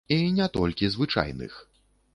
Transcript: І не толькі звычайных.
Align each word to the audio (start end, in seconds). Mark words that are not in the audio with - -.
І 0.13 0.17
не 0.37 0.47
толькі 0.57 0.91
звычайных. 0.97 1.63